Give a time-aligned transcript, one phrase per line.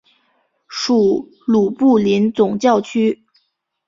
[0.67, 3.23] 属卢布林总教区。